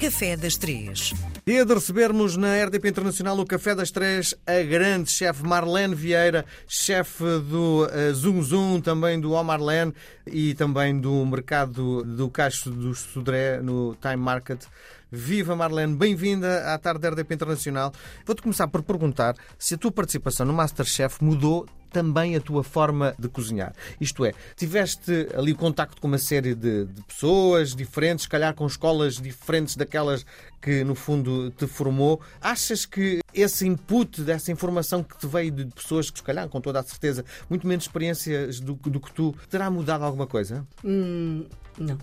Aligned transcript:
Café 0.00 0.34
das 0.34 0.56
Três. 0.56 1.12
Dia 1.46 1.62
de 1.62 1.74
recebermos 1.74 2.34
na 2.34 2.64
RDP 2.64 2.88
Internacional 2.88 3.38
o 3.38 3.44
Café 3.44 3.74
das 3.74 3.90
Três 3.90 4.34
a 4.46 4.62
grande 4.62 5.10
chefe 5.10 5.42
Marlene 5.42 5.94
Vieira, 5.94 6.46
chefe 6.66 7.22
do 7.40 7.84
uh, 7.84 8.14
Zoom 8.14 8.42
Zoom, 8.42 8.80
também 8.80 9.20
do 9.20 9.32
Omarlene 9.32 9.92
e 10.26 10.54
também 10.54 10.98
do 10.98 11.26
mercado 11.26 12.02
do 12.02 12.30
Caixo 12.30 12.70
do 12.70 12.94
Sodré 12.94 13.60
no 13.60 13.94
Time 13.96 14.16
Market. 14.16 14.64
Viva 15.12 15.54
Marlene, 15.54 15.94
bem-vinda 15.94 16.72
à 16.72 16.78
tarde 16.78 17.00
da 17.00 17.10
RDP 17.10 17.34
Internacional. 17.34 17.92
Vou-te 18.24 18.40
começar 18.40 18.68
por 18.68 18.82
perguntar 18.82 19.34
se 19.58 19.74
a 19.74 19.78
tua 19.78 19.92
participação 19.92 20.46
no 20.46 20.54
Masterchef 20.54 21.22
mudou 21.22 21.66
também 21.90 22.36
a 22.36 22.40
tua 22.40 22.62
forma 22.62 23.14
de 23.18 23.28
cozinhar. 23.28 23.74
Isto 24.00 24.24
é, 24.24 24.32
tiveste 24.56 25.28
ali 25.34 25.54
contacto 25.54 26.00
com 26.00 26.08
uma 26.08 26.18
série 26.18 26.54
de, 26.54 26.86
de, 26.86 27.02
pessoas 27.02 27.74
diferentes, 27.74 28.22
se 28.22 28.28
calhar 28.28 28.54
com 28.54 28.66
escolas 28.66 29.16
diferentes 29.16 29.76
daquelas 29.76 30.24
que 30.60 30.84
no 30.84 30.94
fundo 30.94 31.50
te 31.50 31.66
formou. 31.66 32.20
Achas 32.40 32.86
que 32.86 33.20
esse 33.34 33.66
input 33.66 34.22
dessa 34.22 34.52
informação 34.52 35.02
que 35.02 35.16
te 35.18 35.26
veio 35.26 35.50
de 35.50 35.66
pessoas 35.66 36.10
que, 36.10 36.18
se 36.18 36.24
calhar, 36.24 36.48
com 36.48 36.60
toda 36.60 36.80
a 36.80 36.82
certeza, 36.82 37.24
muito 37.48 37.66
menos 37.66 37.84
experiências 37.84 38.60
do, 38.60 38.74
do 38.74 39.00
que 39.00 39.12
tu, 39.12 39.34
terá 39.48 39.70
mudado 39.70 40.04
alguma 40.04 40.26
coisa? 40.26 40.66
Hum, 40.84 41.46
não. 41.78 41.98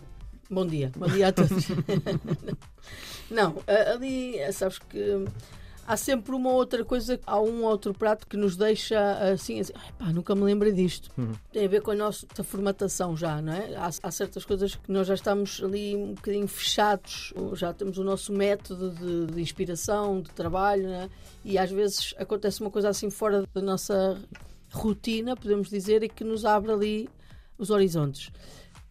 Bom 0.49 0.65
dia, 0.65 0.91
bom 0.95 1.07
dia 1.07 1.27
a 1.27 1.31
todos. 1.33 1.67
não, 3.29 3.55
ali, 3.93 4.37
sabes 4.53 4.79
que 4.79 5.25
há 5.87 5.95
sempre 5.95 6.35
uma 6.35 6.51
outra 6.51 6.83
coisa, 6.83 7.17
há 7.25 7.39
um 7.39 7.63
outro 7.63 7.93
prato 7.93 8.27
que 8.27 8.35
nos 8.35 8.57
deixa 8.57 8.99
assim, 9.31 9.61
assim 9.61 9.71
pá, 9.97 10.11
nunca 10.11 10.35
me 10.35 10.43
lembrei 10.43 10.73
disto. 10.73 11.09
Uhum. 11.17 11.31
Tem 11.51 11.65
a 11.65 11.69
ver 11.69 11.81
com 11.81 11.91
a 11.91 11.95
nossa 11.95 12.27
formatação 12.43 13.15
já, 13.15 13.41
não 13.41 13.53
é? 13.53 13.73
Há, 13.75 13.89
há, 14.03 14.11
certas 14.11 14.43
coisas 14.43 14.75
que 14.75 14.91
nós 14.91 15.07
já 15.07 15.13
estamos 15.13 15.63
ali 15.63 15.95
um 15.95 16.13
bocadinho 16.13 16.47
fechados, 16.47 17.33
já 17.53 17.73
temos 17.73 17.97
o 17.97 18.03
nosso 18.03 18.33
método 18.33 18.91
de, 18.91 19.27
de 19.33 19.41
inspiração, 19.41 20.21
de 20.21 20.29
trabalho, 20.31 20.89
é? 20.89 21.09
e 21.45 21.57
às 21.57 21.71
vezes 21.71 22.13
acontece 22.17 22.59
uma 22.59 22.69
coisa 22.69 22.89
assim 22.89 23.09
fora 23.09 23.45
da 23.53 23.61
nossa 23.61 24.21
rotina, 24.71 25.35
podemos 25.35 25.69
dizer, 25.69 26.03
e 26.03 26.09
que 26.09 26.25
nos 26.25 26.43
abre 26.43 26.71
ali 26.71 27.09
os 27.57 27.69
horizontes. 27.69 28.29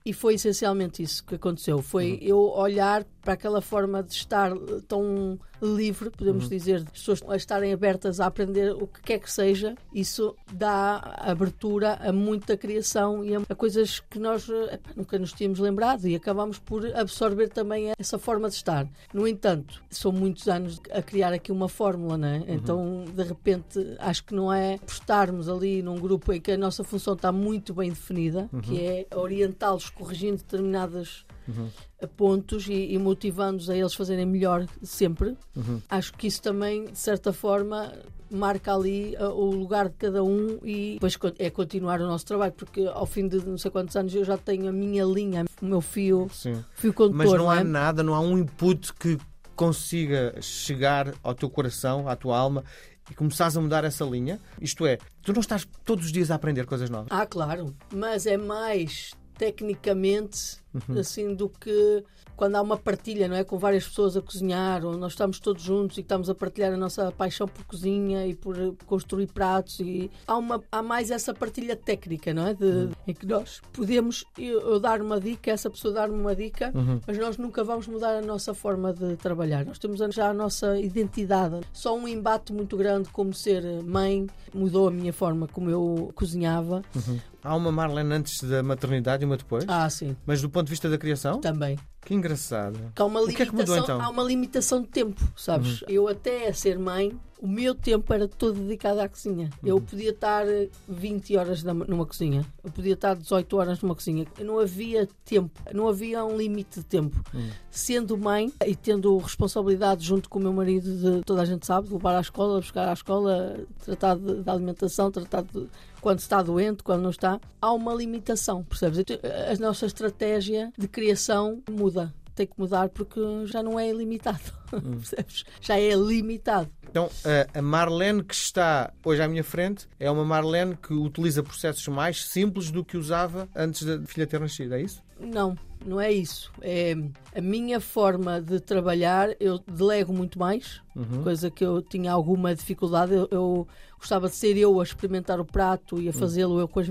E 0.06 0.12
foi 0.12 0.34
essencialmente 0.34 1.02
isso 1.02 1.24
que 1.24 1.34
aconteceu. 1.34 1.82
Foi 1.82 2.12
uhum. 2.12 2.18
eu 2.20 2.38
olhar 2.38 3.04
para 3.26 3.34
aquela 3.34 3.60
forma 3.60 4.04
de 4.04 4.12
estar 4.12 4.52
tão 4.86 5.36
livre, 5.60 6.10
podemos 6.10 6.44
uhum. 6.44 6.50
dizer, 6.50 6.76
as 6.76 6.84
pessoas 6.84 7.22
a 7.28 7.34
estarem 7.34 7.72
abertas 7.72 8.20
a 8.20 8.26
aprender 8.26 8.72
o 8.72 8.86
que 8.86 9.02
quer 9.02 9.18
que 9.18 9.30
seja, 9.30 9.74
isso 9.92 10.36
dá 10.52 11.16
abertura 11.18 11.94
a 11.94 12.12
muita 12.12 12.56
criação 12.56 13.24
e 13.24 13.34
a, 13.34 13.40
coisas 13.56 13.98
que 13.98 14.20
nós 14.20 14.48
epá, 14.48 14.90
nunca 14.94 15.18
nos 15.18 15.32
tínhamos 15.32 15.58
lembrado 15.58 16.06
e 16.06 16.14
acabamos 16.14 16.58
por 16.58 16.86
absorver 16.94 17.48
também 17.48 17.92
essa 17.98 18.16
forma 18.16 18.48
de 18.48 18.54
estar. 18.54 18.86
No 19.12 19.26
entanto, 19.26 19.82
são 19.90 20.12
muitos 20.12 20.46
anos 20.46 20.80
a 20.92 21.02
criar 21.02 21.32
aqui 21.32 21.50
uma 21.50 21.68
fórmula, 21.68 22.16
não 22.16 22.28
é? 22.28 22.38
Uhum. 22.38 22.44
Então, 22.48 23.04
de 23.12 23.22
repente, 23.24 23.96
acho 23.98 24.24
que 24.24 24.34
não 24.34 24.52
é 24.52 24.78
por 24.78 24.92
estarmos 24.92 25.48
ali 25.48 25.82
num 25.82 25.98
grupo 25.98 26.32
em 26.32 26.40
que 26.40 26.52
a 26.52 26.56
nossa 26.56 26.84
função 26.84 27.14
está 27.14 27.32
muito 27.32 27.74
bem 27.74 27.90
definida, 27.90 28.48
uhum. 28.52 28.60
que 28.60 28.80
é 28.80 29.06
orientá-los 29.12 29.90
corrigindo 29.96 30.36
determinadas 30.36 31.24
uhum. 31.48 31.68
pontos 32.16 32.68
e, 32.68 32.92
e 32.92 32.98
motivando-os 32.98 33.68
a 33.70 33.76
eles 33.76 33.94
fazerem 33.94 34.26
melhor 34.26 34.66
sempre. 34.82 35.36
Uhum. 35.54 35.80
Acho 35.88 36.12
que 36.12 36.26
isso 36.26 36.42
também, 36.42 36.84
de 36.84 36.98
certa 36.98 37.32
forma, 37.32 37.92
marca 38.30 38.74
ali 38.74 39.16
uh, 39.18 39.28
o 39.28 39.50
lugar 39.50 39.88
de 39.88 39.96
cada 39.96 40.22
um 40.22 40.58
e 40.62 40.94
depois 40.94 41.18
é 41.38 41.50
continuar 41.50 42.00
o 42.00 42.06
nosso 42.06 42.26
trabalho, 42.26 42.52
porque 42.52 42.86
ao 42.86 43.06
fim 43.06 43.26
de 43.26 43.44
não 43.44 43.58
sei 43.58 43.70
quantos 43.70 43.96
anos 43.96 44.14
eu 44.14 44.24
já 44.24 44.36
tenho 44.36 44.68
a 44.68 44.72
minha 44.72 45.04
linha, 45.04 45.44
o 45.60 45.66
meu 45.66 45.80
fio, 45.80 46.28
Sim. 46.32 46.62
fio 46.74 46.92
condutor. 46.92 47.16
Mas 47.18 47.30
não, 47.32 47.38
não 47.38 47.50
há 47.50 47.60
é? 47.60 47.64
nada, 47.64 48.02
não 48.02 48.14
há 48.14 48.20
um 48.20 48.38
input 48.38 48.92
que 48.94 49.18
consiga 49.54 50.34
chegar 50.42 51.14
ao 51.22 51.34
teu 51.34 51.48
coração, 51.48 52.08
à 52.08 52.14
tua 52.14 52.36
alma 52.36 52.62
e 53.10 53.14
começares 53.14 53.56
a 53.56 53.60
mudar 53.60 53.84
essa 53.84 54.04
linha. 54.04 54.40
Isto 54.60 54.84
é, 54.84 54.98
tu 55.22 55.32
não 55.32 55.40
estás 55.40 55.66
todos 55.84 56.06
os 56.06 56.12
dias 56.12 56.30
a 56.30 56.34
aprender 56.34 56.66
coisas 56.66 56.90
novas. 56.90 57.08
Ah, 57.10 57.24
claro, 57.24 57.74
mas 57.92 58.26
é 58.26 58.36
mais 58.36 59.12
tecnicamente 59.36 60.62
uhum. 60.88 60.98
assim 60.98 61.34
do 61.34 61.48
que 61.48 62.04
quando 62.36 62.54
há 62.56 62.62
uma 62.62 62.76
partilha, 62.76 63.26
não 63.26 63.36
é? 63.36 63.42
Com 63.42 63.58
várias 63.58 63.88
pessoas 63.88 64.16
a 64.16 64.20
cozinhar, 64.20 64.84
ou 64.84 64.96
nós 64.96 65.12
estamos 65.12 65.40
todos 65.40 65.62
juntos 65.62 65.96
e 65.96 66.02
estamos 66.02 66.28
a 66.28 66.34
partilhar 66.34 66.72
a 66.72 66.76
nossa 66.76 67.10
paixão 67.10 67.48
por 67.48 67.64
cozinha 67.64 68.26
e 68.26 68.34
por 68.34 68.76
construir 68.84 69.26
pratos. 69.28 69.80
E 69.80 70.10
há, 70.26 70.36
uma, 70.36 70.62
há 70.70 70.82
mais 70.82 71.10
essa 71.10 71.32
partilha 71.32 71.74
técnica, 71.74 72.34
não 72.34 72.46
é? 72.46 72.54
De, 72.54 72.64
uhum. 72.64 72.90
Em 73.06 73.14
que 73.14 73.26
nós 73.26 73.62
podemos 73.72 74.24
eu, 74.38 74.78
dar 74.78 75.00
uma 75.00 75.18
dica, 75.18 75.50
essa 75.50 75.70
pessoa 75.70 75.94
dar-me 75.94 76.14
uma 76.14 76.36
dica, 76.36 76.70
uhum. 76.74 77.00
mas 77.06 77.16
nós 77.16 77.38
nunca 77.38 77.64
vamos 77.64 77.86
mudar 77.86 78.16
a 78.16 78.22
nossa 78.22 78.52
forma 78.52 78.92
de 78.92 79.16
trabalhar. 79.16 79.64
Nós 79.64 79.78
temos 79.78 79.98
já 80.14 80.28
a 80.28 80.34
nossa 80.34 80.78
identidade. 80.78 81.60
Só 81.72 81.96
um 81.96 82.06
embate 82.06 82.52
muito 82.52 82.76
grande 82.76 83.08
como 83.08 83.32
ser 83.32 83.62
mãe 83.82 84.26
mudou 84.52 84.88
a 84.88 84.90
minha 84.90 85.12
forma 85.12 85.48
como 85.48 85.70
eu 85.70 86.12
cozinhava. 86.14 86.82
Uhum. 86.94 87.18
Há 87.46 87.54
uma 87.54 87.70
Marlene 87.70 88.12
antes 88.12 88.42
da 88.42 88.60
maternidade 88.60 89.22
e 89.22 89.26
uma 89.26 89.36
depois? 89.36 89.64
Ah, 89.68 89.88
sim. 89.88 90.16
Mas 90.26 90.42
do 90.42 90.50
ponto 90.50 90.65
de 90.66 90.70
vista 90.70 90.90
da 90.90 90.98
criação? 90.98 91.40
Também. 91.40 91.78
Que 92.06 92.14
engraçado. 92.14 92.78
Que 92.94 93.02
há 93.02 93.04
uma 93.04 93.20
limitação, 93.20 93.36
que 93.36 93.42
é 93.42 93.46
que 93.46 93.54
mudou 93.56 93.76
então? 93.76 94.00
Há 94.00 94.08
uma 94.08 94.22
limitação 94.22 94.80
de 94.80 94.86
tempo, 94.86 95.20
sabes? 95.36 95.82
Uhum. 95.82 95.88
Eu 95.88 96.08
até 96.08 96.46
a 96.46 96.54
ser 96.54 96.78
mãe, 96.78 97.12
o 97.42 97.48
meu 97.48 97.74
tempo 97.74 98.14
era 98.14 98.28
todo 98.28 98.60
dedicado 98.60 99.00
à 99.00 99.08
cozinha. 99.08 99.50
Uhum. 99.60 99.68
Eu 99.68 99.80
podia 99.80 100.10
estar 100.10 100.46
20 100.88 101.36
horas 101.36 101.64
numa 101.64 102.06
cozinha, 102.06 102.46
eu 102.62 102.70
podia 102.70 102.94
estar 102.94 103.16
18 103.16 103.56
horas 103.56 103.80
numa 103.80 103.92
cozinha. 103.92 104.24
Não 104.38 104.60
havia 104.60 105.08
tempo, 105.24 105.60
não 105.74 105.88
havia 105.88 106.24
um 106.24 106.36
limite 106.36 106.78
de 106.78 106.86
tempo. 106.86 107.20
Uhum. 107.34 107.50
Sendo 107.72 108.16
mãe 108.16 108.52
e 108.64 108.76
tendo 108.76 109.18
responsabilidade 109.18 110.06
junto 110.06 110.28
com 110.28 110.38
o 110.38 110.42
meu 110.42 110.52
marido, 110.52 110.88
de, 110.96 111.24
toda 111.24 111.42
a 111.42 111.44
gente 111.44 111.66
sabe, 111.66 111.88
de 111.88 111.94
levar 111.94 112.16
à 112.16 112.20
escola, 112.20 112.60
buscar 112.60 112.88
à 112.88 112.92
escola, 112.92 113.58
tratar 113.84 114.16
de, 114.16 114.44
de 114.44 114.48
alimentação, 114.48 115.10
tratar 115.10 115.42
de 115.42 115.68
quando 116.06 116.20
está 116.20 116.40
doente, 116.40 116.84
quando 116.84 117.02
não 117.02 117.10
está, 117.10 117.40
há 117.60 117.72
uma 117.72 117.92
limitação, 117.92 118.62
percebes? 118.62 119.04
A 119.50 119.60
nossa 119.60 119.86
estratégia 119.86 120.72
de 120.78 120.86
criação 120.86 121.60
muda. 121.68 121.95
Tem 122.34 122.46
que 122.46 122.58
mudar 122.58 122.90
porque 122.90 123.18
já 123.46 123.62
não 123.62 123.80
é 123.80 123.88
ilimitado, 123.88 124.42
hum. 124.72 124.98
percebes? 124.98 125.44
Já 125.60 125.78
é 125.78 125.94
limitado. 125.94 126.68
Então, 126.88 127.08
a 127.54 127.62
Marlene 127.62 128.22
que 128.22 128.34
está 128.34 128.92
hoje 129.04 129.22
à 129.22 129.28
minha 129.28 129.44
frente 129.44 129.88
é 129.98 130.10
uma 130.10 130.24
Marlene 130.24 130.76
que 130.76 130.92
utiliza 130.92 131.42
processos 131.42 131.86
mais 131.88 132.26
simples 132.26 132.70
do 132.70 132.84
que 132.84 132.96
usava 132.96 133.48
antes 133.54 133.84
da 133.84 134.00
filha 134.06 134.26
ter 134.26 134.38
nascido, 134.38 134.74
é 134.74 134.82
isso? 134.82 135.02
Não, 135.18 135.56
não 135.84 136.00
é 136.00 136.12
isso. 136.12 136.52
É 136.60 136.94
a 137.34 137.40
minha 137.40 137.80
forma 137.80 138.40
de 138.40 138.60
trabalhar, 138.60 139.34
eu 139.40 139.58
delego 139.58 140.12
muito 140.12 140.38
mais, 140.38 140.80
uhum. 140.94 141.22
coisa 141.22 141.50
que 141.50 141.64
eu 141.64 141.80
tinha 141.80 142.12
alguma 142.12 142.54
dificuldade. 142.54 143.14
Eu, 143.14 143.28
eu, 143.30 143.68
gostava 143.98 144.28
de 144.28 144.34
ser 144.34 144.56
eu 144.56 144.78
a 144.78 144.82
experimentar 144.82 145.40
o 145.40 145.44
prato 145.44 146.00
e 146.00 146.08
a 146.08 146.12
uhum. 146.12 146.18
fazê-lo 146.18 146.60
eu 146.60 146.68
com 146.68 146.80
as, 146.80 146.90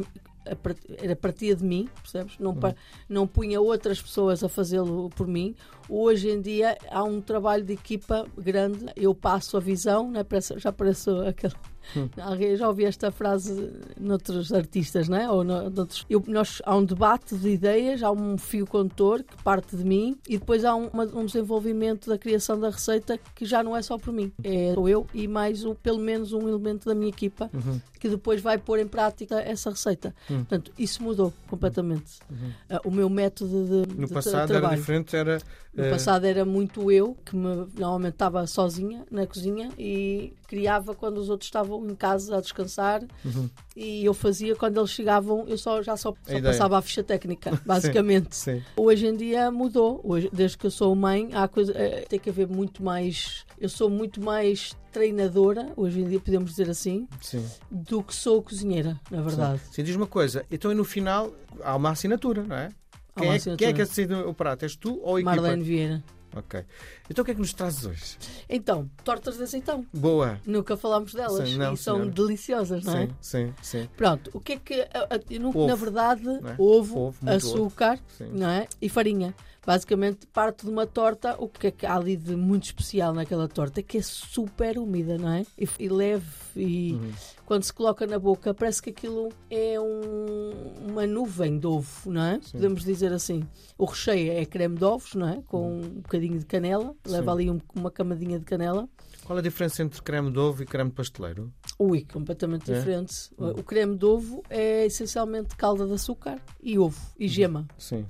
era 0.97 1.16
partia 1.16 1.56
de 1.56 1.63
mim, 1.63 1.89
percebes? 2.01 2.38
Não, 2.39 2.51
uhum. 2.51 2.73
não 3.09 3.28
punha 3.28 3.59
outras 3.59 4.01
pessoas 4.01 4.44
a 4.44 4.50
fazê-lo 4.50 5.09
por 5.09 5.28
mim. 5.28 5.56
Hoje 5.89 6.29
em 6.29 6.41
dia 6.41 6.78
há 6.89 7.03
um 7.03 7.19
trabalho 7.22 7.63
de 7.63 7.73
equipa 7.73 8.25
grande, 8.38 8.85
eu 8.95 9.13
passo 9.13 9.57
a 9.57 9.59
visão, 9.59 10.11
né? 10.11 10.23
já 10.57 10.72
pareço 10.72 11.22
aquele 11.22 11.53
Hum. 11.96 12.09
Alguém 12.18 12.56
já 12.56 12.68
ouvi 12.68 12.85
esta 12.85 13.12
frase 13.12 13.72
noutros 14.00 14.53
artistas, 14.53 15.09
não 15.09 15.18
é? 15.18 15.29
Ou 15.29 15.44
no, 15.44 15.69
noutros... 15.69 16.06
Eu, 16.09 16.23
nós, 16.28 16.62
há 16.66 16.75
um 16.75 16.84
debate 16.84 17.35
de 17.35 17.50
ideias, 17.50 18.03
há 18.03 18.12
um 18.12 18.38
fio 18.38 18.66
condutor 18.66 19.23
que 19.23 19.41
parte 19.44 19.75
de 19.75 19.84
mim 19.84 20.18
e 20.28 20.38
depois 20.38 20.63
há 20.63 20.75
um, 20.75 20.88
uma, 20.88 21.03
um 21.03 21.25
desenvolvimento 21.25 22.09
da 22.09 22.18
criação 22.18 22.59
da 22.59 22.69
receita 22.69 23.19
que 23.34 23.45
já 23.45 23.63
não 23.63 23.75
é 23.75 23.81
só 23.81 23.97
por 23.97 24.13
mim. 24.13 24.31
É 24.44 24.74
eu 24.74 25.07
e 25.13 25.28
mais 25.28 25.63
pelo 25.81 26.00
menos 26.00 26.34
um 26.34 26.47
elemento 26.47 26.85
da 26.85 26.95
minha 26.95 27.09
equipa 27.09 27.50
uhum. 27.53 27.79
que 28.00 28.09
depois 28.09 28.41
vai 28.41 28.57
pôr 28.57 28.79
em 28.79 28.88
prática 28.88 29.40
essa 29.40 29.69
receita. 29.69 30.13
Uhum. 30.29 30.38
Portanto, 30.38 30.72
isso 30.78 31.01
mudou 31.01 31.34
completamente. 31.47 32.19
Uhum. 32.29 32.78
Uh, 32.78 32.88
o 32.90 32.91
meu 32.91 33.09
método 33.09 33.66
de, 33.66 33.95
no 33.95 34.07
de 34.07 34.13
passado 34.13 34.47
trabalho. 34.47 34.74
era 34.74 34.75
diferente, 34.75 35.16
era 35.16 35.40
no 35.74 35.85
uh... 35.85 35.90
passado 35.90 36.25
era 36.25 36.45
muito 36.45 36.91
eu 36.91 37.18
que 37.25 37.35
me, 37.35 37.68
normalmente 37.77 38.13
estava 38.13 38.48
sozinha 38.48 39.06
na 39.12 39.27
cozinha 39.27 39.69
e 39.77 40.33
criava 40.48 40.95
quando 40.95 41.18
os 41.18 41.30
outros 41.30 41.48
estavam 41.48 41.75
em 41.83 41.95
casa 41.95 42.38
a 42.38 42.42
descansar 42.42 43.04
uhum. 43.24 43.50
e 43.75 44.06
eu 44.06 44.13
fazia 44.13 44.56
quando 44.56 44.80
eles 44.80 44.92
chegavam, 44.92 45.45
eu 45.48 45.57
só, 45.57 45.81
já 45.81 45.98
só, 45.98 46.13
só 46.24 46.42
passava 46.42 46.77
a 46.77 46.81
ficha 46.81 47.04
técnica, 47.04 47.60
basicamente. 47.66 48.36
sim, 48.36 48.60
sim. 48.60 48.63
Hoje 48.75 49.07
em 49.07 49.16
dia 49.16 49.50
mudou. 49.50 50.01
Hoje, 50.04 50.30
desde 50.31 50.57
que 50.57 50.66
eu 50.66 50.72
sou 50.72 50.95
mãe, 50.95 51.30
há 51.33 51.48
coisa, 51.48 51.74
é, 51.74 52.01
tem 52.01 52.19
que 52.19 52.30
haver 52.30 52.48
muito 52.48 52.83
mais. 52.83 53.45
Eu 53.60 53.69
sou 53.69 53.89
muito 53.89 54.22
mais 54.22 54.75
treinadora, 54.92 55.74
hoje 55.75 56.00
em 56.00 56.07
dia 56.07 56.19
podemos 56.19 56.51
dizer 56.51 56.69
assim, 56.69 57.07
sim. 57.19 57.45
do 57.69 58.01
que 58.01 58.16
sou 58.16 58.42
cozinheira, 58.42 59.00
na 59.12 59.22
verdade. 59.22 59.60
Sim. 59.60 59.72
Sim, 59.72 59.83
diz 59.83 59.95
uma 59.95 60.07
coisa, 60.07 60.45
então 60.50 60.74
no 60.74 60.86
final 60.86 61.33
há 61.62 61.75
uma 61.75 61.89
assinatura, 61.89 62.44
não 62.44 62.56
é? 62.56 62.69
Quem 63.18 63.33
é, 63.33 63.39
quem 63.39 63.68
é, 63.69 63.74
que 63.74 63.83
decide 63.83 64.13
o 64.13 64.33
prato? 64.33 64.63
És 64.63 64.75
tu 64.75 65.00
ou 65.01 65.16
a 65.16 65.19
equipa? 65.19 65.36
Marlene 65.36 65.63
Vieira. 65.63 66.04
Ok. 66.36 66.66
Então 67.10 67.24
o 67.24 67.26
que 67.26 67.32
é 67.32 67.34
que 67.34 67.40
nos 67.40 67.54
trazes 67.54 67.86
hoje? 67.86 68.18
Então, 68.50 68.90
tortas 69.04 69.38
de 69.38 69.44
azeitão. 69.44 69.86
Boa. 69.94 70.40
Nunca 70.46 70.76
falámos 70.76 71.14
delas 71.14 71.48
sim, 71.48 71.58
não, 71.58 71.74
e 71.74 71.78
são 71.78 71.96
senhora. 71.96 72.12
deliciosas, 72.12 72.84
não 72.84 72.98
é? 72.98 73.10
Sim, 73.22 73.54
sim. 73.62 73.90
Pronto, 73.96 74.30
o 74.34 74.40
que 74.40 74.54
é 74.54 74.58
que. 74.58 74.74
Eu, 74.74 75.68
na 75.68 75.76
verdade, 75.76 76.28
é? 76.28 76.56
ovo, 76.58 77.08
ovo 77.08 77.30
açúcar 77.30 78.00
não 78.32 78.50
é? 78.50 78.68
e 78.82 78.90
farinha. 78.90 79.34
Basicamente, 79.65 80.27
parte 80.27 80.63
de 80.65 80.69
uma 80.71 80.85
torta, 80.85 81.35
o 81.39 81.50
que 81.50 81.67
é 81.67 81.71
que 81.71 81.85
há 81.85 81.95
ali 81.95 82.15
de 82.15 82.35
muito 82.35 82.65
especial 82.65 83.13
naquela 83.13 83.47
torta? 83.47 83.79
É 83.79 83.83
que 83.83 83.97
é 83.97 84.01
super 84.01 84.77
úmida, 84.77 85.17
não 85.17 85.29
é? 85.31 85.45
E, 85.57 85.67
e 85.79 85.89
leve, 85.89 86.25
e 86.56 86.94
Uhum. 86.94 87.12
quando 87.45 87.63
se 87.63 87.73
coloca 87.73 88.06
na 88.06 88.19
boca, 88.19 88.53
parece 88.53 88.81
que 88.81 88.91
aquilo 88.91 89.29
é 89.50 89.79
um- 89.79 90.89
uma 90.91 91.07
nuvem 91.07 91.57
de 91.57 91.65
ovo, 91.67 92.12
não 92.12 92.21
é? 92.21 92.39
Podemos 92.51 92.83
dizer 92.83 93.12
assim. 93.12 93.44
O 93.77 93.85
recheio 93.85 94.31
é 94.33 94.45
creme 94.45 94.77
de 94.77 94.83
ovos, 94.85 95.15
não 95.15 95.27
é? 95.27 95.41
Com 95.47 95.79
um 95.81 95.89
bocadinho 96.01 96.38
de 96.38 96.45
canela, 96.45 96.95
leva 97.06 97.23
Sim. 97.25 97.29
ali 97.31 97.50
um- 97.51 97.59
uma 97.75 97.89
camadinha 97.89 98.38
de 98.39 98.45
canela. 98.45 98.88
Qual 99.25 99.39
a 99.39 99.41
diferença 99.41 99.81
entre 99.81 100.00
creme 100.03 100.31
de 100.31 100.38
ovo 100.38 100.62
e 100.62 100.65
creme 100.67 100.91
pasteleiro? 100.91 101.51
Ui, 101.79 102.06
completamente 102.06 102.71
É? 102.71 102.77
diferente. 102.77 103.31
O 103.38 103.63
creme 103.63 103.97
de 103.97 104.06
ovo 104.06 104.44
é 104.50 104.85
essencialmente 104.85 105.56
calda 105.56 105.88
de 105.88 105.94
açúcar 105.94 106.39
e 106.62 106.77
ovo 106.77 107.00
e 107.17 107.27
gema. 107.27 107.67
Sim. 107.77 108.06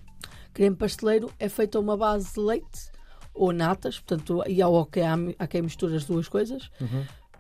Creme 0.56 0.76
pasteleiro 0.78 1.30
é 1.38 1.50
feito 1.50 1.78
a 1.78 1.82
uma 1.82 1.98
base 1.98 2.34
de 2.34 2.40
leite 2.40 2.90
ou 3.34 3.52
natas, 3.52 4.00
portanto, 4.00 4.42
e 4.48 4.62
há, 4.62 4.68
há, 4.68 5.44
há 5.44 5.48
quem 5.48 5.62
mistura 5.62 5.98
as 5.98 6.06
duas 6.06 6.30
coisas. 6.30 6.72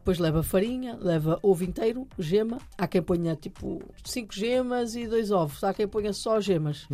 Depois 0.05 0.19
leva 0.19 0.43
farinha, 0.43 0.95
leva 1.01 1.39
ovo 1.41 1.63
inteiro, 1.63 2.07
gema. 2.19 2.59
Há 2.77 2.85
quem 2.87 3.01
ponha 3.01 3.35
tipo 3.35 3.81
5 4.03 4.31
gemas 4.35 4.95
e 4.95 5.07
dois 5.07 5.31
ovos. 5.31 5.63
Há 5.63 5.73
quem 5.73 5.87
ponha 5.87 6.13
só 6.13 6.39
gemas. 6.39 6.87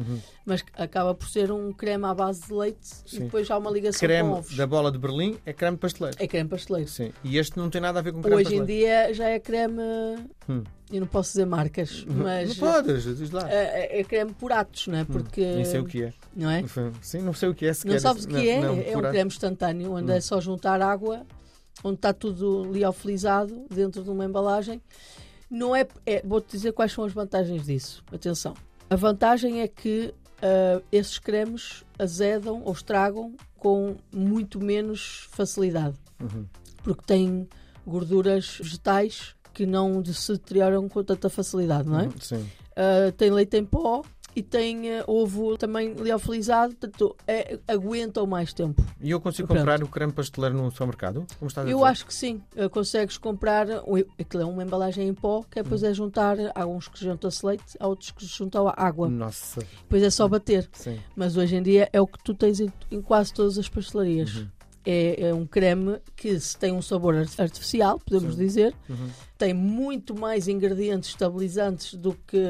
Mas 0.45 0.63
acaba 0.75 1.13
por 1.13 1.27
ser 1.27 1.51
um 1.51 1.73
creme 1.73 2.05
à 2.05 2.13
base 2.13 2.47
de 2.47 2.53
leite 2.53 2.79
e 3.05 3.09
Sim. 3.09 3.19
depois 3.25 3.51
há 3.51 3.57
uma 3.57 3.69
ligação 3.69 3.99
com 3.99 4.05
Creme 4.07 4.29
ovos. 4.29 4.55
da 4.55 4.65
bola 4.65 4.89
de 4.89 4.97
Berlim 4.97 5.37
é 5.45 5.51
creme 5.51 5.75
pasteleiro. 5.75 6.15
É 6.23 6.25
creme 6.25 6.47
pasteleiro. 6.49 6.89
Sim. 6.89 7.11
E 7.21 7.37
este 7.37 7.57
não 7.57 7.69
tem 7.69 7.81
nada 7.81 7.99
a 7.99 8.01
ver 8.01 8.13
com 8.13 8.21
creme 8.21 8.37
Hoje 8.37 8.55
em 8.55 8.59
pasteleiro. 8.59 9.05
dia 9.05 9.13
já 9.13 9.27
é 9.27 9.39
creme. 9.41 9.81
Hum. 10.47 10.63
Eu 10.89 11.01
não 11.01 11.07
posso 11.07 11.31
dizer 11.31 11.45
marcas, 11.45 12.05
mas. 12.07 12.57
Não 12.57 12.71
podes, 12.71 13.03
diz 13.17 13.29
lá. 13.31 13.45
É, 13.51 13.99
é 13.99 14.03
creme 14.05 14.31
por 14.31 14.53
atos, 14.53 14.87
não 14.87 14.99
é? 14.99 15.03
Porque. 15.03 15.41
Nem 15.41 15.65
sei 15.65 15.81
o 15.81 15.85
que 15.85 16.03
é. 16.03 16.13
Não 16.33 16.49
é? 16.49 16.63
Sim, 17.01 17.19
não 17.23 17.33
sei 17.33 17.49
o 17.49 17.53
que 17.53 17.65
é 17.65 17.73
sequer. 17.73 17.91
Não 17.91 17.99
sabes 17.99 18.23
o 18.23 18.27
que 18.29 18.49
é? 18.49 18.61
Não, 18.61 18.79
é 18.79 18.95
um 18.95 19.01
creme 19.01 19.27
instantâneo, 19.27 19.91
onde 19.95 20.13
é 20.13 20.21
só 20.21 20.39
juntar 20.39 20.81
água, 20.81 21.25
onde 21.83 21.95
está 21.95 22.13
tudo 22.13 22.71
liofilizado 22.71 23.65
dentro 23.69 24.03
de 24.03 24.09
uma 24.09 24.25
embalagem. 24.25 24.81
Não 25.49 25.75
é, 25.75 25.87
é- 26.05 26.21
Vou-te 26.25 26.51
dizer 26.51 26.71
quais 26.73 26.91
são 26.91 27.03
as 27.03 27.13
vantagens 27.13 27.65
disso. 27.65 28.03
Atenção. 28.11 28.53
A 28.89 28.95
vantagem 28.95 29.61
é 29.61 29.67
que 29.67 30.13
ah, 30.41 30.81
esses 30.91 31.19
cremes 31.19 31.83
azedam 31.99 32.63
ou 32.65 32.73
estragam 32.73 33.35
com 33.57 33.95
muito 34.11 34.59
menos 34.59 35.27
facilidade. 35.31 35.95
Uhum. 36.19 36.45
Porque 36.83 37.03
têm 37.05 37.47
gorduras 37.85 38.57
vegetais 38.59 39.35
que 39.53 39.65
não 39.65 40.03
se 40.03 40.31
deterioram 40.31 40.89
com 40.89 41.03
tanta 41.03 41.29
facilidade, 41.29 41.87
não 41.87 41.99
é? 41.99 42.03
Uhum, 42.05 42.11
Sim. 42.19 42.49
Uh, 42.71 43.11
tem 43.17 43.29
leite 43.29 43.57
em 43.57 43.65
pó 43.65 44.01
e 44.35 44.41
tem 44.41 44.99
uh, 44.99 45.03
ovo 45.07 45.57
também 45.57 45.93
liofilizado, 45.93 46.75
portanto, 46.75 47.15
é, 47.27 47.59
aguentam 47.67 48.25
mais 48.25 48.53
tempo. 48.53 48.83
E 48.99 49.11
eu 49.11 49.19
consigo 49.19 49.47
Pronto. 49.47 49.59
comprar 49.59 49.83
o 49.83 49.87
creme 49.87 50.11
pasteleiro 50.11 50.57
no 50.57 50.71
supermercado? 50.71 51.25
Como 51.37 51.49
estás 51.49 51.67
a 51.67 51.69
Eu 51.69 51.83
acho 51.83 52.05
que 52.05 52.13
sim, 52.13 52.41
uh, 52.55 52.69
consegues 52.69 53.17
comprar, 53.17 53.67
aquilo 54.19 54.43
é 54.43 54.45
uma 54.45 54.63
embalagem 54.63 55.07
em 55.07 55.13
pó, 55.13 55.43
que 55.49 55.59
é 55.59 55.63
depois 55.63 55.83
é 55.83 55.93
juntar, 55.93 56.37
há 56.55 56.65
uns 56.65 56.87
que 56.87 57.03
juntam-se 57.03 57.45
leite, 57.45 57.77
há 57.79 57.87
outros 57.87 58.11
que 58.11 58.25
juntam 58.25 58.67
a 58.67 58.73
água, 58.75 59.09
Nossa. 59.09 59.61
depois 59.83 60.03
é 60.03 60.09
só 60.09 60.27
bater. 60.27 60.69
Sim. 60.73 60.99
Mas 61.15 61.37
hoje 61.37 61.55
em 61.55 61.63
dia 61.63 61.89
é 61.91 61.99
o 61.99 62.07
que 62.07 62.23
tu 62.23 62.33
tens 62.33 62.59
em, 62.59 62.71
em 62.89 63.01
quase 63.01 63.33
todas 63.33 63.57
as 63.57 63.67
pastelarias. 63.67 64.45
É, 64.85 65.27
é 65.29 65.33
um 65.33 65.45
creme 65.45 65.99
que 66.15 66.37
tem 66.59 66.71
um 66.71 66.81
sabor 66.81 67.15
art- 67.15 67.39
artificial, 67.39 67.99
podemos 67.99 68.33
Sim. 68.35 68.41
dizer, 68.41 68.75
Uhum. 68.89 69.09
tem 69.37 69.53
muito 69.53 70.15
mais 70.17 70.47
ingredientes 70.47 71.09
estabilizantes 71.09 71.93
do 71.93 72.13
que, 72.27 72.41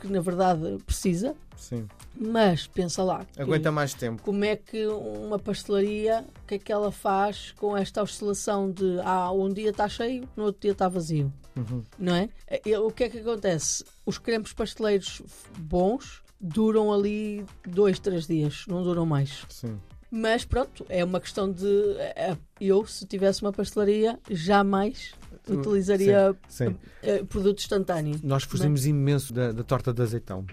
que 0.00 0.06
na 0.08 0.20
verdade 0.20 0.76
precisa. 0.84 1.34
Sim. 1.56 1.86
Mas 2.14 2.66
pensa 2.66 3.02
lá, 3.02 3.24
que- 3.24 3.40
Aguenta 3.40 3.70
mais 3.72 3.94
tempo. 3.94 4.22
como 4.22 4.44
é 4.44 4.56
que 4.56 4.86
uma 4.86 5.38
pastelaria, 5.38 6.24
o 6.42 6.46
que 6.46 6.54
é 6.54 6.58
que 6.58 6.70
ela 6.72 6.90
faz 6.92 7.52
com 7.52 7.76
esta 7.76 8.02
oscilação 8.02 8.70
de 8.70 8.98
ah, 9.02 9.30
um 9.32 9.50
dia 9.52 9.70
está 9.70 9.88
cheio, 9.88 10.28
no 10.36 10.44
outro 10.44 10.60
dia 10.62 10.72
está 10.72 10.88
vazio, 10.88 11.32
Uhum. 11.56 11.82
não 11.98 12.14
é? 12.14 12.28
E 12.64 12.76
O 12.76 12.90
que 12.90 13.04
é 13.04 13.08
que 13.08 13.18
acontece? 13.18 13.84
Os 14.04 14.18
cremes 14.18 14.52
pasteleiros 14.52 15.22
bons 15.58 16.22
duram 16.40 16.92
ali 16.92 17.44
dois, 17.66 17.98
três 17.98 18.26
dias, 18.26 18.64
não 18.68 18.82
duram 18.82 19.04
mais. 19.06 19.44
Sim. 19.48 19.78
Mas 20.10 20.44
pronto, 20.44 20.84
é 20.88 21.04
uma 21.04 21.20
questão 21.20 21.50
de. 21.50 21.66
eh, 21.98 22.36
Eu, 22.60 22.84
se 22.86 23.06
tivesse 23.06 23.42
uma 23.42 23.52
pastelaria, 23.52 24.18
jamais 24.28 25.12
utilizaria 25.48 26.36
Sim. 26.48 26.76
eh, 27.02 27.22
produto 27.24 27.58
instantâneo. 27.58 28.18
Nós 28.22 28.42
fugimos 28.42 28.86
imenso 28.86 29.32
da, 29.32 29.52
da 29.52 29.62
torta 29.62 29.92
de 29.92 30.02
azeitão. 30.02 30.44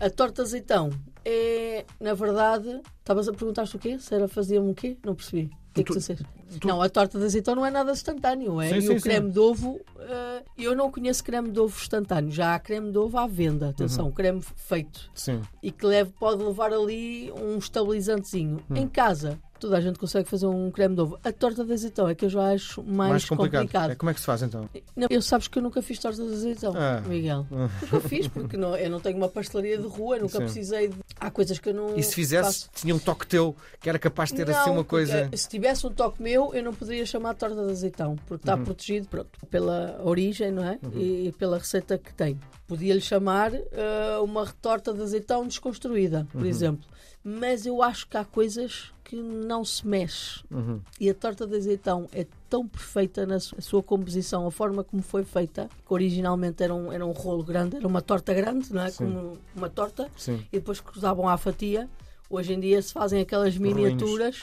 A 0.00 0.08
torta 0.10 0.42
de 0.42 0.48
azeitão 0.48 0.90
é, 1.24 1.84
na 2.00 2.14
verdade, 2.14 2.80
estavas 2.98 3.28
a 3.28 3.32
perguntar-te 3.32 3.76
o 3.76 3.78
quê? 3.78 3.98
Se 3.98 4.14
era 4.14 4.26
fazia-me 4.28 4.70
o 4.70 4.74
quê? 4.74 4.96
Não 5.04 5.14
percebi. 5.14 5.50
O 5.72 5.74
que 5.74 5.84
que 5.84 5.92
Tu- 5.94 6.16
tu? 6.60 6.68
Não, 6.68 6.82
a 6.82 6.88
torta 6.90 7.18
de 7.18 7.24
azeitão 7.24 7.54
não 7.54 7.64
é 7.64 7.70
nada 7.70 7.92
instantâneo. 7.92 8.60
É? 8.60 8.68
Sim, 8.68 8.76
e 8.76 8.82
sim, 8.82 8.96
o 8.96 9.00
creme 9.00 9.30
de 9.30 9.38
ovo, 9.38 9.80
eh, 9.98 10.42
eu 10.58 10.76
não 10.76 10.90
conheço 10.90 11.24
creme 11.24 11.50
de 11.50 11.58
ovo 11.58 11.74
instantâneo. 11.80 12.30
Já 12.30 12.54
há 12.54 12.58
creme 12.58 12.92
de 12.92 12.98
ovo 12.98 13.16
à 13.16 13.26
venda, 13.26 13.70
atenção, 13.70 14.06
Uhum. 14.06 14.12
creme 14.12 14.42
feito. 14.54 15.10
Sim. 15.14 15.40
E 15.62 15.70
que 15.72 15.86
leve, 15.86 16.12
pode 16.20 16.42
levar 16.44 16.74
ali 16.74 17.32
um 17.32 17.56
estabilizantezinho. 17.56 18.60
Hum. 18.70 18.76
Em 18.76 18.86
casa, 18.86 19.38
toda 19.62 19.76
a 19.78 19.80
gente 19.80 19.98
consegue 19.98 20.28
fazer 20.28 20.46
um 20.46 20.70
creme 20.70 20.94
de 20.96 21.00
ovo. 21.02 21.18
A 21.22 21.30
torta 21.32 21.64
de 21.64 21.72
azeitão 21.72 22.08
é 22.08 22.14
que 22.14 22.24
eu 22.24 22.28
já 22.28 22.52
acho 22.52 22.82
mais, 22.82 23.10
Mais 23.10 23.24
complicado. 23.24 23.60
complicado. 23.62 23.90
É, 23.92 23.94
como 23.94 24.10
é 24.10 24.14
que 24.14 24.20
se 24.20 24.26
faz 24.26 24.42
então? 24.42 24.68
Não, 24.96 25.06
eu 25.08 25.22
sabes 25.22 25.46
que 25.48 25.58
eu 25.58 25.62
nunca 25.62 25.80
fiz 25.80 25.98
torta 25.98 26.22
de 26.22 26.32
azeitão, 26.32 26.74
Ah. 26.76 27.00
Miguel. 27.06 27.46
Nunca 27.50 28.00
fiz, 28.08 28.26
porque 28.28 28.56
não, 28.56 28.76
eu 28.76 28.90
não 28.90 28.98
tenho 29.00 29.16
uma 29.16 29.28
pastelaria 29.28 29.78
de 29.78 29.86
rua, 29.86 30.18
nunca 30.18 30.38
Sim. 30.38 30.44
precisei 30.44 30.88
de. 30.88 30.96
Há 31.20 31.30
coisas 31.30 31.58
que 31.58 31.68
eu 31.68 31.74
não. 31.74 31.96
E 31.96 32.02
se 32.02 32.14
fizesse, 32.14 32.64
faço. 32.64 32.70
tinha 32.74 32.94
um 32.94 32.98
toque 32.98 33.26
teu 33.26 33.54
que 33.80 33.88
era 33.88 33.98
capaz 33.98 34.30
de 34.30 34.36
ter 34.36 34.48
Não, 34.48 34.58
assim 34.60 34.70
uma 34.70 34.84
coisa. 34.84 35.30
Se 35.34 35.48
tivesse 35.48 35.86
um 35.86 35.90
toque 35.92 36.20
meu, 36.22 36.52
eu 36.54 36.62
não 36.64 36.74
poderia 36.74 37.06
chamar 37.06 37.34
torta 37.34 37.64
de 37.64 37.70
azeitão, 37.70 38.16
porque 38.26 38.48
Uhum. 38.48 38.54
está 38.54 38.56
protegido 38.64 39.06
pronto, 39.08 39.30
pela 39.48 40.00
origem 40.02 40.50
não 40.50 40.64
é? 40.64 40.78
e, 40.94 41.28
e 41.28 41.32
pela 41.32 41.58
receita 41.58 41.96
que 41.96 42.12
tem. 42.12 42.38
Podia-lhe 42.66 43.00
chamar 43.00 43.52
eh, 43.54 44.18
uma 44.22 44.46
torta 44.60 44.92
de 44.92 45.02
azeitão 45.02 45.46
desconstruída, 45.46 46.20
Uhum. 46.34 46.40
por 46.40 46.46
exemplo. 46.46 46.84
Mas 47.24 47.66
eu 47.66 47.82
acho 47.82 48.08
que 48.08 48.16
há 48.16 48.24
coisas 48.24 48.90
que 49.12 49.16
não 49.20 49.62
se 49.62 49.86
mexe. 49.86 50.42
Uhum. 50.50 50.80
E 50.98 51.10
a 51.10 51.14
torta 51.14 51.46
de 51.46 51.54
azeitão 51.54 52.08
é 52.14 52.26
tão 52.48 52.66
perfeita 52.66 53.26
na 53.26 53.38
su- 53.38 53.54
sua 53.60 53.82
composição, 53.82 54.46
a 54.46 54.50
forma 54.50 54.82
como 54.82 55.02
foi 55.02 55.22
feita, 55.22 55.68
que 55.86 55.92
originalmente 55.92 56.62
era 56.62 56.74
um, 56.74 56.90
era 56.90 57.04
um 57.04 57.12
rolo 57.12 57.44
grande, 57.44 57.76
era 57.76 57.86
uma 57.86 58.00
torta 58.00 58.32
grande, 58.32 58.72
não 58.72 58.80
é? 58.80 58.90
Sim. 58.90 59.04
Como 59.04 59.38
uma 59.54 59.68
torta, 59.68 60.08
Sim. 60.16 60.38
e 60.50 60.58
depois 60.58 60.80
cruzavam 60.80 61.28
à 61.28 61.36
fatia. 61.36 61.90
Hoje 62.30 62.54
em 62.54 62.60
dia 62.60 62.80
se 62.80 62.94
fazem 62.94 63.20
aquelas 63.20 63.58
miniaturas 63.58 64.40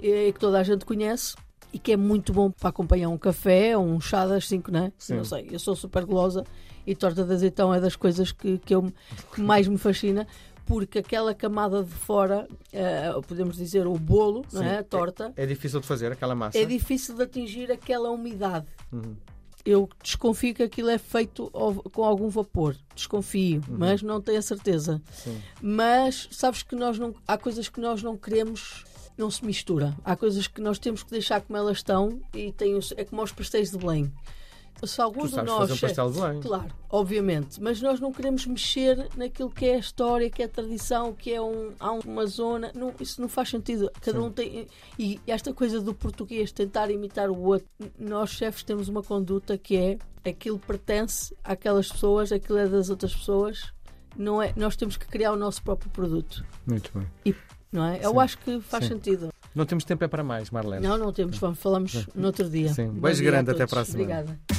eh, 0.00 0.30
que 0.30 0.38
toda 0.38 0.60
a 0.60 0.62
gente 0.62 0.84
conhece 0.84 1.34
e 1.72 1.78
que 1.80 1.90
é 1.90 1.96
muito 1.96 2.32
bom 2.32 2.52
para 2.52 2.68
acompanhar 2.68 3.08
um 3.08 3.18
café 3.18 3.76
ou 3.76 3.84
um 3.84 4.00
chá 4.00 4.24
das 4.28 4.46
5, 4.46 4.70
não 4.70 4.84
é? 4.84 4.92
Sim. 4.96 5.16
Não 5.16 5.24
sei, 5.24 5.48
eu 5.50 5.58
sou 5.58 5.74
super 5.74 6.04
gulosa 6.04 6.44
e 6.86 6.94
torta 6.94 7.24
de 7.24 7.32
azeitão 7.32 7.74
é 7.74 7.80
das 7.80 7.96
coisas 7.96 8.30
que, 8.30 8.58
que, 8.58 8.72
eu, 8.76 8.92
que 9.34 9.40
mais 9.40 9.66
me 9.66 9.76
fascina. 9.76 10.24
Porque 10.66 10.98
aquela 11.00 11.34
camada 11.34 11.82
de 11.84 11.90
fora, 11.90 12.48
eh, 12.72 13.10
podemos 13.28 13.56
dizer 13.56 13.86
o 13.86 13.98
bolo, 13.98 14.44
não 14.52 14.62
Sim. 14.62 14.66
é? 14.68 14.78
A 14.78 14.82
torta, 14.84 15.32
É 15.36 15.44
difícil 15.44 15.80
de 15.80 15.86
fazer 15.86 16.10
aquela 16.10 16.34
massa. 16.34 16.56
é 16.58 16.64
difícil 16.64 17.14
de 17.16 17.22
atingir 17.22 17.70
aquela 17.70 18.10
umidade. 18.10 18.66
Uhum. 18.92 19.14
Eu 19.64 19.88
desconfio 20.02 20.54
que 20.54 20.62
aquilo 20.62 20.90
é 20.90 20.98
feito 20.98 21.50
com 21.92 22.04
algum 22.04 22.28
vapor. 22.28 22.76
Desconfio, 22.94 23.62
mas 23.68 24.02
não 24.02 24.20
tenho 24.20 24.38
a 24.38 24.42
certeza. 24.42 25.00
Sim. 25.10 25.40
Mas 25.62 26.28
sabes 26.30 26.62
que 26.62 26.76
nós 26.76 26.98
não, 26.98 27.14
há 27.26 27.38
coisas 27.38 27.68
que 27.70 27.80
nós 27.80 28.02
não 28.02 28.14
queremos, 28.16 28.84
não 29.16 29.30
se 29.30 29.42
mistura. 29.44 29.96
Há 30.04 30.16
coisas 30.16 30.46
que 30.46 30.60
nós 30.60 30.78
temos 30.78 31.02
que 31.02 31.10
deixar 31.10 31.40
como 31.40 31.56
elas 31.56 31.78
estão 31.78 32.20
e 32.34 32.52
tem 32.52 32.74
os- 32.74 32.92
é 32.96 33.04
como 33.04 33.22
os 33.22 33.32
pastéis 33.32 33.70
de 33.70 33.78
Belém. 33.78 34.12
Se 34.82 34.96
Tu 34.96 35.02
alguns 35.02 35.30
de 35.30 35.36
sabes 35.36 35.50
nós. 35.50 35.58
fazer 35.60 35.72
um 35.72 35.78
pastel 35.78 36.10
de 36.10 36.20
Belém. 36.20 36.40
Claro, 36.40 36.66
obviamente, 36.90 37.62
mas 37.62 37.80
nós 37.80 38.00
não 38.00 38.12
queremos 38.12 38.46
mexer 38.46 39.08
naquilo 39.16 39.48
que 39.50 39.64
é 39.66 39.76
a 39.76 39.78
história, 39.78 40.28
que 40.28 40.42
é 40.42 40.44
a 40.46 40.48
tradição, 40.48 41.12
que 41.14 41.32
é 41.32 41.40
um, 41.40 41.72
há 41.80 41.92
uma 41.92 42.26
zona. 42.26 42.70
Não, 42.74 42.92
isso 43.00 43.20
não 43.20 43.28
faz 43.28 43.48
sentido. 43.48 43.90
Cada 44.00 44.18
Sim. 44.18 44.26
um 44.26 44.30
tem. 44.30 44.66
E 44.98 45.18
esta 45.26 45.54
coisa 45.54 45.80
do 45.80 45.94
português 45.94 46.52
tentar 46.52 46.90
imitar 46.90 47.30
o 47.30 47.38
outro, 47.40 47.66
nós 47.98 48.30
chefes 48.30 48.62
temos 48.62 48.88
uma 48.88 49.02
conduta 49.02 49.56
que 49.56 49.76
é 49.76 49.98
aquilo 50.28 50.58
pertence 50.58 51.34
àquelas 51.42 51.90
pessoas, 51.90 52.30
aquilo 52.32 52.58
é 52.58 52.68
das 52.68 52.90
outras 52.90 53.14
pessoas. 53.14 53.72
Não 54.16 54.40
é, 54.40 54.52
nós 54.56 54.76
temos 54.76 54.96
que 54.96 55.06
criar 55.06 55.32
o 55.32 55.36
nosso 55.36 55.62
próprio 55.62 55.90
produto, 55.90 56.44
Muito 56.66 56.90
bem. 56.94 57.34
não 57.72 57.84
é? 57.84 57.98
Eu 58.00 58.20
acho 58.20 58.38
que 58.38 58.60
faz 58.60 58.84
Sim. 58.84 58.94
sentido. 58.94 59.30
Não 59.54 59.66
temos 59.66 59.84
tempo 59.84 60.04
é 60.04 60.08
para 60.08 60.22
mais, 60.22 60.50
Marlene. 60.50 60.86
Não, 60.86 60.96
não 60.98 61.12
temos, 61.12 61.36
vamos, 61.38 61.58
falamos 61.58 62.06
no 62.14 62.26
outro 62.26 62.48
dia. 62.48 62.72
Sim. 62.72 62.90
Beijo 62.90 63.24
grande, 63.24 63.50
até 63.50 63.66
para 63.66 63.80
a 63.80 63.84
semana. 63.84 64.20
Obrigada. 64.20 64.53